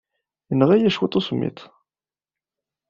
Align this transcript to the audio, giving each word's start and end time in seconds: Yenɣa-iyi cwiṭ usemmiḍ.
Yenɣa-iyi 0.49 0.91
cwiṭ 0.95 1.13
usemmiḍ. 1.19 1.57